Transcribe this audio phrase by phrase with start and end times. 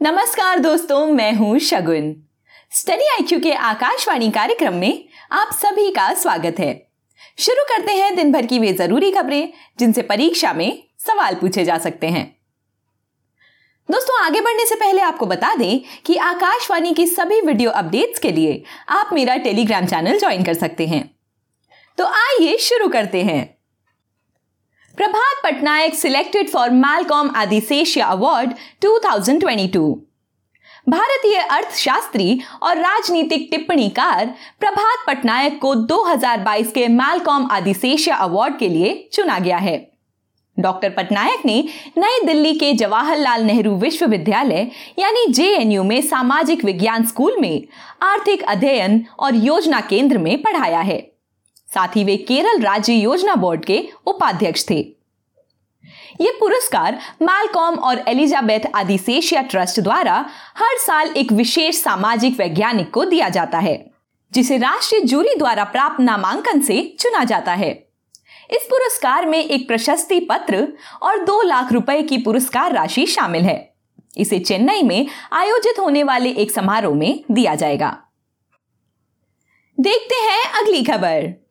[0.00, 2.14] नमस्कार दोस्तों, मैं हूँ शगुन।
[2.72, 6.90] स्टडी आईक्यू के आकाशवाणी कार्यक्रम में आप सभी का स्वागत है।
[7.38, 11.78] शुरू करते हैं दिन भर की वे ज़रूरी खबरें, जिनसे परीक्षा में सवाल पूछे जा
[11.78, 12.24] सकते हैं।
[13.90, 18.32] दोस्तों, आगे बढ़ने से पहले आपको बता दें कि आकाशवाणी की सभी वीडियो अपडेट्स के
[18.32, 21.18] लिए आप मेरा टेलीग्राम चैनल ज्वाइन कर सकते हैं।
[21.98, 23.57] तो आइए शुरू करते हैं।
[24.98, 28.50] Prabhat Patnaik selected for Malcolm Adiseshiah award
[28.82, 29.94] 2022
[30.88, 39.08] भारतीय अर्थशास्त्री और राजनीतिक टिप्पणीकार प्रभात पटनायक को 2022 के मैलकॉम आदिशेष्य अवार्ड के लिए
[39.12, 39.90] चुना गया है।
[40.60, 41.68] डॉक्टर पटनायक ने
[41.98, 47.66] नई दिल्ली के जवाहरलाल नेहरू विश्वविद्यालय, यानी जेएनयू में सामाजिक विज्ञान स्कूल में
[48.02, 51.07] आर्थिक अध्ययन और योजना केंद्र में पढ़ाया है।
[51.74, 54.78] साथ ही वे केरल राज्य योजना बोर्ड के उपाध्यक्ष थे।
[56.20, 60.14] ये पुरस्कार मालकॉम और एलिजाबेथ आदिशेषिया ट्रस्ट द्वारा
[60.56, 63.90] हर साल एक विशेष सामाजिक वैज्ञानिक को दिया जाता है,
[64.32, 67.70] जिसे राष्ट्रीय जूरी द्वारा प्राप्त नामांकन से चुना जाता है।
[68.50, 70.66] इस पुरस्कार में एक प्रशस्ति पत्र
[71.02, 73.74] और दो लाख रुपए की पुरस्कार राशि शामिल है।
[74.16, 77.96] इसे चेन्नई में आयोजित होने वाले एक समारोह में दिया जाएगा।
[79.78, 81.47] देखते हैं अगली खबर।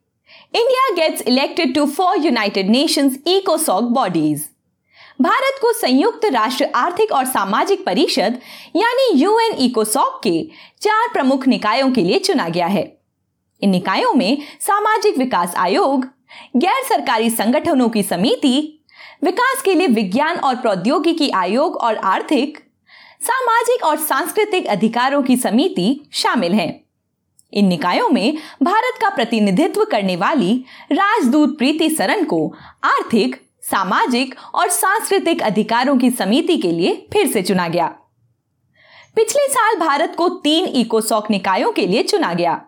[0.56, 4.50] India gets elected to four United Nations इकोसॉक bodies
[5.22, 8.39] Bharat को संयुक्त राष्ट्र आर्थिक और सामाजिक परिषद,
[8.75, 10.50] यानी यूएन इकोसॉक के
[10.81, 12.97] चार प्रमुख निकायों के लिए चुना गया है।
[13.61, 16.06] इन निकायों में सामाजिक विकास आयोग,
[16.56, 18.84] गैर सरकारी संगठनों की समिति,
[19.23, 22.58] विकास के लिए विज्ञान और प्रौद्योगिकी आयोग और आर्थिक,
[23.22, 26.87] सामाजिक और सांस्कृतिक अधिकारों की समिति शामिल हैं।
[27.53, 34.70] इन निकायों में भारत का प्रतिनिधित्व करने वाली राजदूत प्रीति सरन को आर्थिक, सामाजिक और
[34.70, 37.88] सांस्कृतिक अधिकारों की समिति के लिए फिर से चुना गया।
[39.16, 42.62] पिछले साल भारत को तीन इकोसॉक निकायों के लिए चुना गया,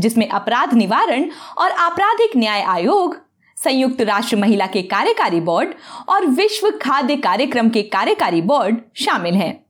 [0.00, 3.16] जिसमें अपराध निवारण और आपराधिक न्याय आयोग,
[3.56, 5.74] संयुक्त राष्ट्र महिला के कार्यकारी बोर्ड
[6.08, 9.63] और विश्व खाद्य कार्यक्रम के कार्यकारी बोर्ड शामिल हैं।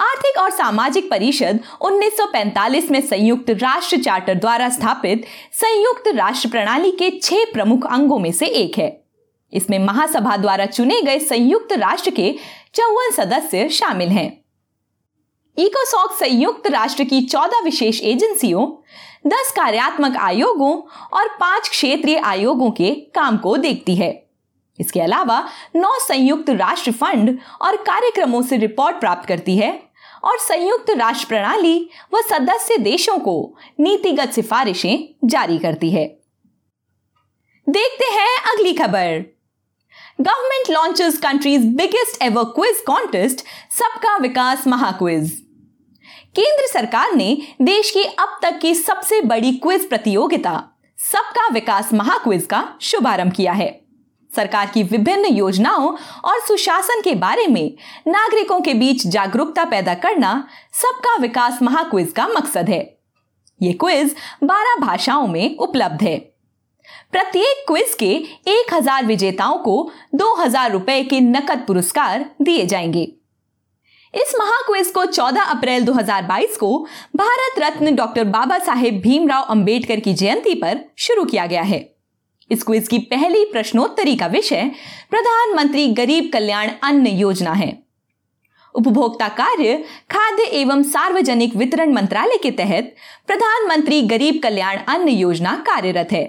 [0.00, 7.20] आर्थिक और सामाजिक परिषद 1945 में संयुक्त राष्ट्र चार्टर द्वारा स्थापित संयुक्त राष्ट्र प्रणाली के
[7.22, 9.04] छह प्रमुख अंगों में से एक है।
[9.52, 12.34] इसमें महासभा द्वारा चुने गए संयुक्त राष्ट्र के
[12.74, 14.44] चौवन सदस्य शामिल हैं।
[15.58, 18.66] इकोसॉक संयुक्त राष्ट्र की चौदह विशेष एजेंसियों,
[19.26, 20.82] दस कार्यात्मक आयोगों
[21.12, 24.28] और पाँच क्षेत्रीय आयोगों के काम को देखती है।
[24.80, 29.87] इसके अलावा नौ संयुक्त राष्ट्र फंड और कार्यक्रमों से रिपोर्ट प्राप्त करती है।
[30.24, 36.06] और संयुक्त राष्ट्र प्रणाली व सदस्य देशों को नीतिगत सिफारिशें जारी करती है।
[37.66, 39.24] देखते हैं अगली खबर।
[40.20, 45.30] Government launches country's biggest ever quiz contest सबका विकास महाक्विज
[46.36, 50.62] केंद्र सरकार ने देश की अब तक की सबसे बड़ी क्विज प्रतियोगिता,
[50.98, 53.87] सबका विकास महाक्विज का शुभारंभ किया है।
[54.38, 55.94] सरकार की विभिन्न योजनाओं
[56.24, 57.74] और सुशासन के बारे में
[58.08, 62.98] नागरिकों के बीच जागरूकता पैदा करना सबका विकास महाक्विज का मकसद है।
[63.62, 66.18] ये क्विज 12 भाषाओं में उपलब्ध है।
[67.12, 68.12] प्रत्येक क्विज के
[68.50, 73.02] 1000 विजेताओं को 2000 रुपए के नकद पुरस्कार दिए जाएँगे।
[74.14, 80.14] इस महाक्विज को 14 अप्रैल 2022 को भारत रत्न डॉक्टर बाबा साहेब भीमराव अंबेडकर की
[80.14, 81.97] जयंती पर शुरू किया गया है।
[82.50, 84.70] इस क्विज की पहली प्रश्नोत्तरी का विषय
[85.10, 87.82] प्रधानमंत्री गरीब कल्याण अन्न योजना है।
[88.74, 89.76] उपभोक्ता कार्य,
[90.10, 92.94] खाद्य एवं सार्वजनिक वितरण मंत्रालय के तहत
[93.26, 96.24] प्रधानमंत्री गरीब कल्याण अन्न योजना कार्यरत है।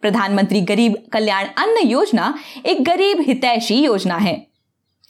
[0.00, 2.34] प्रधानमंत्री गरीब कल्याण अन्न योजना
[2.66, 4.46] एक गरीब हितैषी योजना है।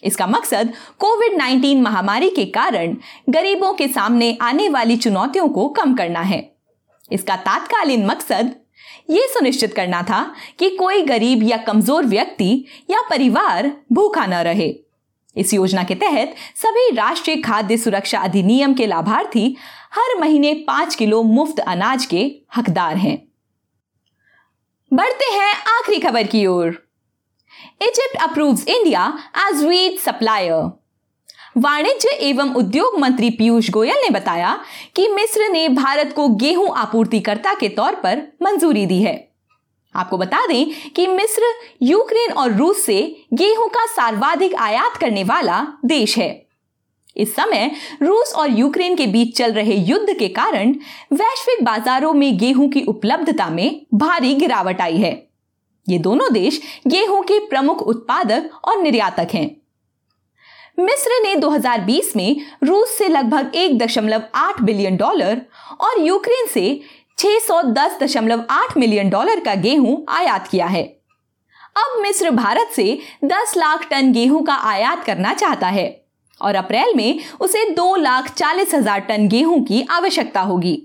[0.05, 2.97] इसका मकसद कोविड 19 महामारी के कारण
[3.29, 6.57] गरीबों के सामने आने वाली चुनौतियों को कम करना है।
[7.13, 8.55] इसका तात्कालीन मकसद
[9.11, 10.23] ये सुनिश्चित करना था
[10.59, 14.75] कि कोई गरीब या कमज़ोर व्यक्ति या परिवार भूखा न रहे।
[15.37, 19.57] इस योजना के तहत सभी राष्ट्रीय खाद्य सुरक्षा अधिनियम के लाभार्थी
[19.95, 22.25] हर महीने पाँच किलो मुफ़्त अनाज के
[22.57, 23.17] हकदार हैं।
[24.93, 26.67] बढ़ते हैं आखिरी खबर की ओर।
[27.83, 29.07] Egypt approves India
[29.49, 30.71] as wheat supplier.
[31.57, 34.59] वाणिज्य एवं उद्योग मंत्री पीयूष गोयल ने बताया
[34.97, 39.17] कि मिस्र ने भारत को गेहूँ आपूर्तिकर्ता के तौर पर मंजूरी दी है।
[39.95, 41.43] आपको बता दें कि मिस्र,
[41.83, 43.01] यूक्रेन और रूस से
[43.33, 46.47] गेहूँ का सर्वाधिक आयात करने वाला देश है।
[47.17, 47.71] इस समय
[48.03, 50.75] रूस और यूक्रेन के बीच चल रहे युद्ध के कारण
[51.13, 55.29] वैश्विक बाजारों में गेहूँ की उपलब्धता में भारी गिरावट आई है।
[55.89, 59.66] ये दोनों देश गेहूँ के प्रमुख उत्पादक और निर्यातक हैं।
[60.79, 65.41] मिस्र ने 2020 में रूस से लगभग 1.8 बिलियन डॉलर
[65.81, 66.65] और यूक्रेन से
[67.19, 70.83] 610.8 मिलियन डॉलर का गेहूँ आयात किया है।
[71.77, 75.89] अब मिस्र भारत से 10 लाख टन गेहूँ का आयात करना चाहता है
[76.41, 80.77] और अप्रैल में उसे दो लाख चालीस हज़ार टन गेहूँ की आवश्यकता होगी।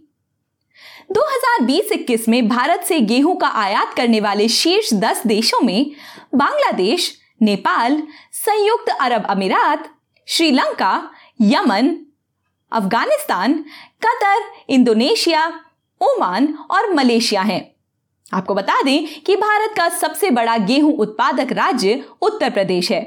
[1.11, 5.91] 2020-21 में भारत से गेहूँ का आयात करने वाले शीर्ष 10 देशों में
[6.35, 9.89] बांग्लादेश नेपाल, संयुक्त अरब अमीरात,
[10.27, 11.11] Sri Lanka,
[11.41, 11.95] Yemen,
[12.71, 13.53] Afghanistan,
[14.05, 15.61] Qatar, Indonesia,
[16.01, 17.75] Oman और मलेशिया हैं।
[18.33, 23.01] आपको बता दें कि भारत का सबसे बड़ा गेहूँ उत्पादक राज्य उत्तर प्रदेश है,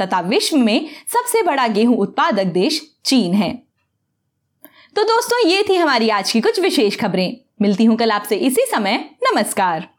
[0.00, 3.52] तथा विश्व में सबसे बड़ा गेहूँ उत्पादक देश चीन है।
[4.96, 8.64] तो दोस्तों, ये थी हमारी आज की कुछ विशेष खबरें। मिलती हूँ कल आपसे इसी
[8.70, 9.93] समय। नमस्कार।